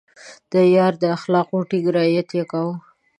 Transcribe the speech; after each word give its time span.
د 0.51 0.53
عیارۍ 0.67 0.97
د 1.01 1.05
اخلاقو 1.17 1.57
ټینګ 1.69 1.85
رعایت 1.95 2.29
يې 2.37 2.43
کاوه. 2.51 2.75